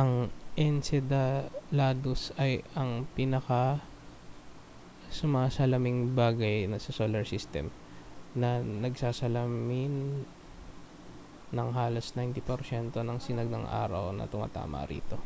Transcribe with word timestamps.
ang 0.00 0.12
enceladus 0.66 2.22
ay 2.44 2.52
ang 2.80 2.90
pinakasumasalaming 3.16 6.00
bagay 6.20 6.56
sa 6.84 6.92
solar 6.98 7.24
system 7.32 7.66
na 8.40 8.50
nagsasalamin 8.84 9.92
ng 11.56 11.68
halos 11.78 12.06
90 12.18 12.44
porsyento 12.50 12.98
ng 13.04 13.16
sinag 13.26 13.48
ng 13.52 13.64
araw 13.82 14.04
na 14.12 14.28
tumatama 14.32 14.80
rito 14.92 15.16